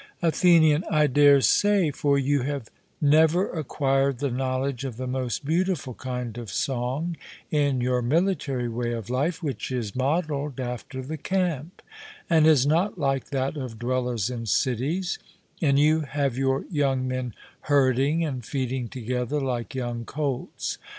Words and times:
ATHENIAN: 0.23 0.83
I 0.89 1.05
dare 1.05 1.41
say; 1.41 1.91
for 1.91 2.17
you 2.17 2.41
have 2.41 2.71
never 2.99 3.51
acquired 3.51 4.17
the 4.17 4.31
knowledge 4.31 4.83
of 4.83 4.97
the 4.97 5.05
most 5.05 5.45
beautiful 5.45 5.93
kind 5.93 6.39
of 6.39 6.49
song, 6.49 7.15
in 7.51 7.81
your 7.81 8.01
military 8.01 8.67
way 8.67 8.93
of 8.93 9.11
life, 9.11 9.43
which 9.43 9.71
is 9.71 9.95
modelled 9.95 10.59
after 10.59 11.03
the 11.03 11.17
camp, 11.17 11.83
and 12.31 12.47
is 12.47 12.65
not 12.65 12.97
like 12.97 13.25
that 13.29 13.55
of 13.57 13.77
dwellers 13.77 14.31
in 14.31 14.47
cities; 14.47 15.19
and 15.61 15.77
you 15.77 15.99
have 15.99 16.35
your 16.35 16.65
young 16.71 17.07
men 17.07 17.35
herding 17.69 18.25
and 18.25 18.43
feeding 18.43 18.87
together 18.87 19.39
like 19.39 19.75
young 19.75 20.03
colts. 20.03 20.79